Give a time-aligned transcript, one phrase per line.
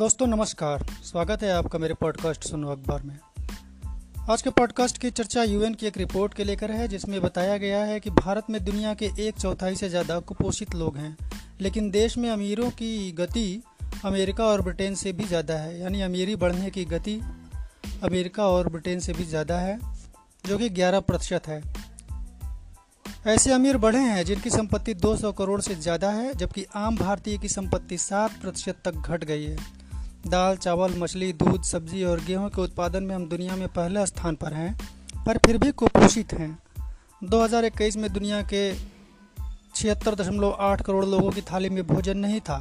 [0.00, 3.18] दोस्तों, नमस्कार। स्वागत है आपका मेरे पॉडकास्ट सुनो अखबार में।
[4.30, 7.82] आज के पॉडकास्ट की चर्चा यूएन की एक रिपोर्ट के लेकर है, जिसमें बताया गया
[7.84, 11.16] है कि भारत में दुनिया के एक चौथाई से ज़्यादा कुपोषित लोग हैं।
[11.60, 13.62] लेकिन देश में अमीरों की गति
[14.04, 17.20] अमेरिका और ब्रिटेन से भी ज़्यादा है। यानी अमीरी बढ़ने की गति
[18.04, 19.78] अमेरिका और ब्रिटेन से भी ज़्यादा है,
[20.44, 21.62] जो कि 11 प्रतिशत है।
[23.26, 27.48] ऐसे अमीर बढ़े हैं, जिनकी संपत्ति 200 करोड़ से ज़्यादा है, जबकि आम भारतीय की
[27.48, 29.79] संपत्ति 7 प्रतिशत तक घट गई है।
[30.26, 34.34] दाल, चावल, मछली, दूध, सब्ज़ी और गेहूँ के उत्पादन में हम दुनिया में पहले स्थान
[34.34, 34.78] पर हैं,
[35.26, 36.58] पर फिर भी कुपोषित हैं।
[37.24, 38.74] 2021 में दुनिया के
[39.74, 42.60] छिहत्तर दशमलव आठ करोड़ लोगों की थाली में भोजन नहीं था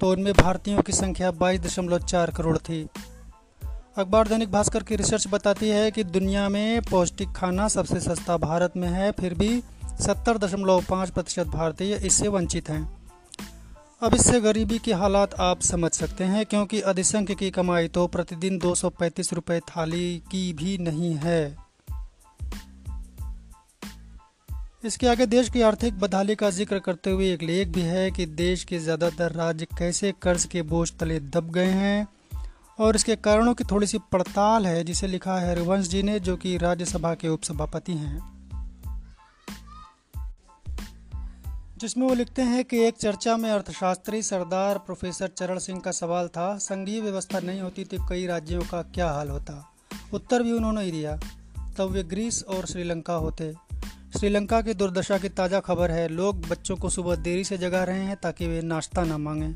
[0.00, 2.88] तो उनमें भारतीयों की संख्या बाईस दशमलव चार करोड़ थी।
[3.98, 8.72] अखबार दैनिक भास्कर की रिसर्च बताती है कि दुनिया में पौष्टिक खाना सबसे सस्ता भारत
[8.76, 9.62] में है, फिर भी
[10.00, 13.01] सत्तर दशमलव पाँच प्रतिशत भारतीय इससे वंचित हैं।
[14.02, 18.58] अब इससे गरीबी के हालात आप समझ सकते हैं, क्योंकि अधिसंख्य की कमाई तो प्रतिदिन
[18.58, 21.56] दो सौ रुपये थाली की भी नहीं है।
[24.84, 28.26] इसके आगे देश की आर्थिक बदहाली का ज़िक्र करते हुए एक लेख भी है कि
[28.26, 32.08] देश के ज़्यादातर राज्य कैसे कर्ज के बोझ तले दब गए हैं,
[32.80, 36.36] और इसके कारणों की थोड़ी सी पड़ताल है, जिसे लिखा है हरिवंश जी ने, जो
[36.36, 38.31] कि राज्यसभा के उपसभापति हैं।
[41.82, 46.28] जिसमें वो लिखते हैं कि एक चर्चा में अर्थशास्त्री सरदार प्रोफेसर चरण सिंह का सवाल
[46.28, 49.74] था, संघीय व्यवस्था नहीं होती तो कई राज्यों का क्या हाल होता?
[50.14, 51.20] उत्तर भी उन्होंने ही दिया।
[51.78, 53.54] तब वे ग्रीस और श्रीलंका होते।
[54.18, 58.00] श्रीलंका की दुर्दशा की ताज़ा खबर है, लोग बच्चों को सुबह देरी से जगा रहे
[58.00, 59.54] हैं ताकि वे नाश्ता ना मांगें।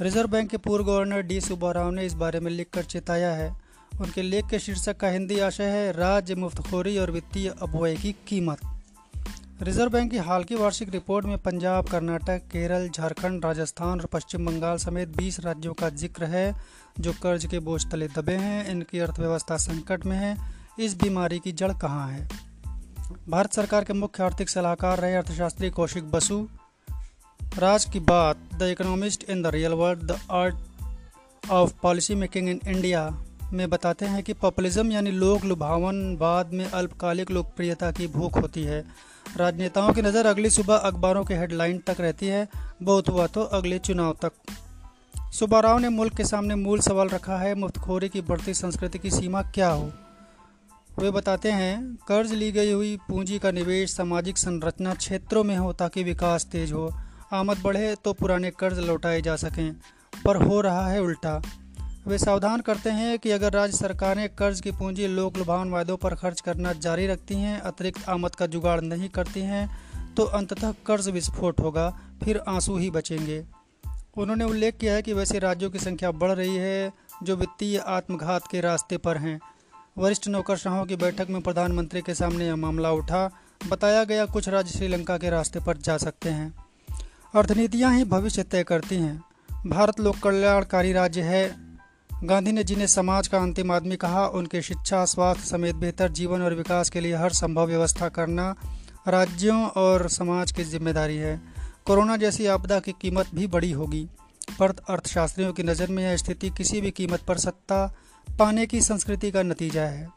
[0.00, 3.60] रिज़र्व बैंक के पूर्व गवर्नर डी सुब्बाराव ने इस बारे में लिखकर चेताया है।
[4.00, 8.58] उनके लेख के शीर्षक का हिंदी आशय है राज्य मुफ्तखोरी और वित्तीय अभुए की कीमत।
[9.62, 14.46] रिज़र्व बैंक की हाल की वार्षिक रिपोर्ट में पंजाब, कर्नाटक, केरल, झारखंड, राजस्थान और पश्चिम
[14.46, 16.56] बंगाल समेत 20 राज्यों का ज़िक्र है,
[17.00, 20.36] जो कर्ज के बोझ तले दबे हैं, इनकी अर्थव्यवस्था संकट में है,
[20.78, 22.28] इस बीमारी की जड़ कहाँ है?
[23.28, 26.48] भारत सरकार के मुख्य आर्थिक सलाहकार रहे अर्थशास्त्री कौशिक बसु।
[27.58, 30.56] राज की बात, the economist in the real world, the art
[31.50, 31.74] of
[32.14, 33.24] policymaking in India.
[33.52, 38.62] में बताते हैं कि पॉपुलिज्म यानी लोक लुभावन बाद में अल्पकालिक लोकप्रियता की भूख होती
[38.62, 38.84] है।
[39.36, 42.48] राजनेताओं की नज़र अगली सुबह अखबारों के हेडलाइन तक रहती है।
[42.82, 44.32] बहुत हुआ तो अगले चुनाव तक।
[45.32, 49.42] सुबाराव ने मुल्क के सामने मूल सवाल रखा है, मुफ्तखोरी की बढ़ती संस्कृति की सीमा
[49.42, 49.90] क्या हो?
[50.98, 55.72] वे बताते हैं, कर्ज ली गई हुई पूंजी का निवेश सामाजिक संरचना क्षेत्रों में हो
[55.72, 56.90] ताकि विकास तेज हो।
[57.32, 59.72] आमद बढ़े तो पुराने कर्ज लौटाए जा सकें,
[60.24, 61.40] पर हो रहा है उल्टा।
[62.06, 66.14] वे सावधान करते हैं कि अगर राज्य सरकारें कर्ज की पूंजी लोक लुभावन वायदों पर
[66.14, 71.08] खर्च करना जारी रखती हैं, अतिरिक्त आमद का जुगाड़ नहीं करती हैं तो अंततः कर्ज
[71.08, 71.90] विस्फोट होगा,
[72.24, 73.44] फिर आँसू ही बचेंगे।
[74.16, 78.46] उन्होंने उल्लेख किया है कि वैसे राज्यों की संख्या बढ़ रही है, जो वित्तीय आत्मघात
[78.50, 79.38] के रास्ते पर हैं।
[79.98, 83.30] वरिष्ठ नौकरशाहों की बैठक में प्रधानमंत्री के सामने यह मामला उठा।
[83.68, 86.52] बताया गया, कुछ राज्य श्रीलंका के रास्ते पर जा सकते हैं।
[87.34, 89.22] अर्थनीतियाँ ही भविष्य तय करती हैं।
[89.66, 91.69] भारत लोक कल्याणकारी राज्य है
[92.24, 96.54] गांधी ने जिन्हें समाज का अंतिम आदमी कहा, उनके शिक्षा, स्वास्थ्य समेत बेहतर जीवन और
[96.54, 98.54] विकास के लिए हर संभव व्यवस्था करना
[99.08, 101.40] राज्यों और समाज की ज़िम्मेदारी है।
[101.86, 104.08] कोरोना जैसी आपदा की कीमत भी बड़ी होगी।
[104.58, 107.84] पर अर्थशास्त्रियों की नज़र में यह स्थिति किसी भी कीमत पर सत्ता
[108.28, 110.08] पाने की संस्कृति का नतीजा है।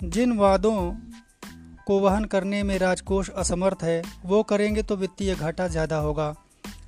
[0.00, 0.76] जिन वादों
[1.86, 6.34] को वहन करने में राजकोष असमर्थ है, वो करेंगे तो वित्तीय घाटा ज़्यादा होगा।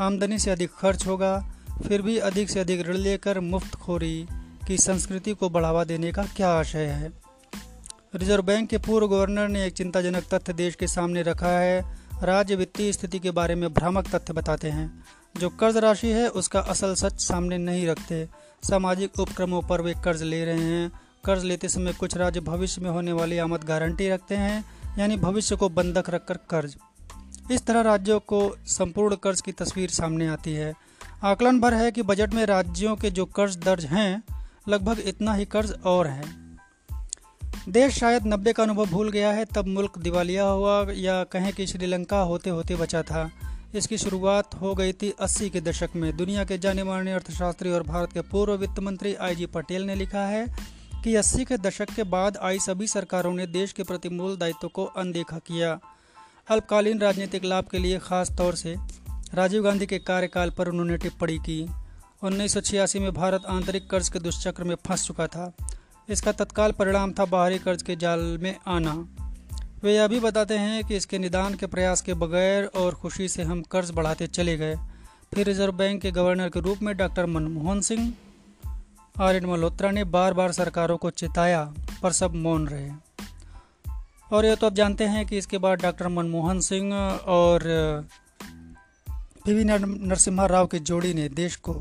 [0.00, 1.36] आमदनी से अधिक खर्च होगा
[1.86, 4.26] फिर भी अधिक से अधिक ऋण लेकर मुफ्तखोरी
[4.66, 7.12] की संस्कृति को बढ़ावा देने का क्या आशय है?
[8.14, 12.56] रिज़र्व बैंक के पूर्व गवर्नर ने एक चिंताजनक तथ्य देश के सामने रखा है। राज्य
[12.56, 15.04] वित्तीय स्थिति के बारे में भ्रामक तथ्य बताते हैं।
[15.36, 18.28] जो कर्ज राशि है, उसका असल सच सामने नहीं रखते।
[18.62, 20.92] सामाजिक उपक्रमों पर वे कर्ज ले रहे हैं।
[21.24, 24.64] कर्ज लेते समय कुछ राज्य भविष्य में होने वाली आमद गारंटी रखते हैं,
[24.98, 26.76] यानी भविष्य को बंधक रखकर कर्ज।
[27.50, 30.87] इस तरह राज्यों को संपूर्ण कर्ज की तस्वीर सामने आती है।
[31.24, 34.22] आकलन भर है कि बजट में राज्यों के जो कर्ज दर्ज हैं,
[34.68, 36.24] लगभग इतना ही कर्ज और है।
[37.68, 41.66] देश शायद नब्बे का अनुभव भूल गया है, तब मुल्क दिवालिया हुआ या कहें कि
[41.66, 43.30] श्रीलंका होते होते बचा था।
[43.74, 47.82] इसकी शुरुआत हो गई थी 80 के दशक में। दुनिया के जाने माने अर्थशास्त्री और
[47.82, 50.46] भारत के पूर्व वित्त मंत्री आई जी पटेल ने लिखा है
[51.04, 54.68] कि 80 के दशक के बाद आई सभी सरकारों ने देश के प्रति मूल दायित्व
[54.68, 55.78] को अनदेखा किया।
[56.50, 58.76] अल्पकालीन राजनीतिक लाभ के लिए खास तौर से
[59.34, 61.66] राजीव गांधी के कार्यकाल पर उन्होंने टिप्पणी की।
[62.22, 65.52] उन्नीस सौ छियासी में भारत आंतरिक कर्ज के दुष्चक्र में फंस चुका था।
[66.08, 68.92] इसका तत्काल परिणाम था बाहरी कर्ज के जाल में आना।
[69.82, 73.42] वे यह भी बताते हैं कि इसके निदान के प्रयास के बगैर और खुशी से
[73.42, 74.76] हम कर्ज बढ़ाते चले गए।
[75.34, 78.12] फिर रिज़र्व बैंक के गवर्नर के रूप में doctor Manmohan Singh
[79.20, 81.62] R N Malhotra ने बार बार सरकारों को चिताया,
[82.02, 82.90] पर सब मौन रहे।
[84.32, 87.62] और यह तो आप जानते हैं कि इसके बाद डॉक्टर मनमोहन सिंह और
[89.48, 91.72] पी वी नरसिम्हा राव की जोड़ी ने देश को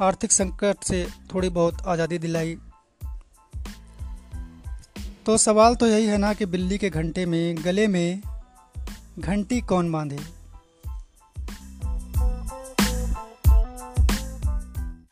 [0.00, 2.56] आर्थिक संकट से थोड़ी बहुत आज़ादी दिलाई।
[5.26, 8.20] तो सवाल तो यही है ना कि बिल्ली के घंटे में, गले में
[9.18, 10.39] घंटी कौन बांधे?